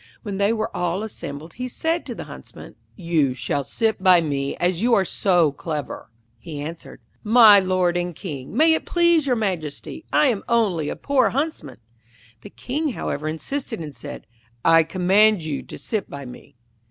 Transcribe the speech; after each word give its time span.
When 0.23 0.37
they 0.37 0.51
were 0.51 0.75
all 0.75 1.03
assembled, 1.03 1.53
he 1.53 1.67
said 1.67 2.07
to 2.07 2.15
the 2.15 2.23
Huntsman, 2.23 2.73
'You 2.95 3.35
shall 3.35 3.63
sit 3.63 4.01
by 4.01 4.19
me 4.19 4.55
as 4.57 4.81
you 4.81 4.95
are 4.95 5.05
so 5.05 5.51
clever.' 5.51 6.09
He 6.39 6.59
answered, 6.59 7.01
'My 7.23 7.59
lord 7.59 7.95
and 7.95 8.15
King, 8.15 8.57
may 8.57 8.73
it 8.73 8.87
please 8.87 9.27
your 9.27 9.35
Majesty, 9.35 10.03
I 10.11 10.29
am 10.29 10.41
only 10.49 10.89
a 10.89 10.95
poor 10.95 11.29
Huntsman!' 11.29 11.77
The 12.41 12.49
King, 12.49 12.93
however, 12.93 13.27
insisted, 13.27 13.79
and 13.79 13.95
said, 13.95 14.25
'I 14.65 14.85
command 14.85 15.43
you 15.43 15.61
to 15.61 15.77
sit 15.77 16.09
by 16.09 16.25
me.' 16.25 16.55